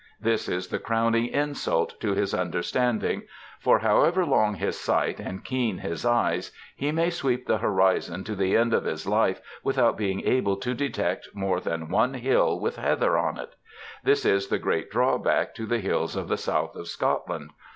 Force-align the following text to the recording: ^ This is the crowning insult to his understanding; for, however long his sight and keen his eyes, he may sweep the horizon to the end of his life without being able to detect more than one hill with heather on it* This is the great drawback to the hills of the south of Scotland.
^ 0.01 0.03
This 0.19 0.49
is 0.49 0.69
the 0.69 0.79
crowning 0.79 1.27
insult 1.27 1.99
to 1.99 2.15
his 2.15 2.33
understanding; 2.33 3.21
for, 3.59 3.77
however 3.77 4.25
long 4.25 4.55
his 4.55 4.75
sight 4.75 5.19
and 5.19 5.45
keen 5.45 5.77
his 5.77 6.03
eyes, 6.07 6.51
he 6.75 6.91
may 6.91 7.11
sweep 7.11 7.45
the 7.45 7.59
horizon 7.59 8.23
to 8.23 8.33
the 8.33 8.57
end 8.57 8.73
of 8.73 8.85
his 8.85 9.05
life 9.05 9.39
without 9.63 9.97
being 9.99 10.21
able 10.25 10.57
to 10.57 10.73
detect 10.73 11.27
more 11.35 11.59
than 11.59 11.87
one 11.89 12.15
hill 12.15 12.59
with 12.59 12.77
heather 12.77 13.15
on 13.15 13.37
it* 13.37 13.53
This 14.03 14.25
is 14.25 14.47
the 14.47 14.57
great 14.57 14.89
drawback 14.89 15.53
to 15.53 15.67
the 15.67 15.77
hills 15.77 16.15
of 16.15 16.29
the 16.29 16.37
south 16.37 16.75
of 16.75 16.87
Scotland. 16.87 17.51